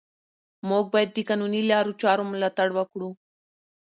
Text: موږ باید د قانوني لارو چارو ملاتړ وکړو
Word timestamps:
موږ 0.69 0.85
باید 0.93 1.09
د 1.13 1.17
قانوني 1.29 1.61
لارو 1.71 1.97
چارو 2.01 2.23
ملاتړ 2.31 2.67
وکړو 2.73 3.09